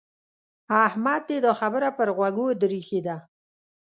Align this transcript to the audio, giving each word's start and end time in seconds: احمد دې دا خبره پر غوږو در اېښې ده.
احمد 0.85 1.21
دې 1.29 1.37
دا 1.45 1.51
خبره 1.59 1.89
پر 1.97 2.07
غوږو 2.15 2.47
در 2.61 2.71
اېښې 2.77 2.99
ده. 3.07 3.17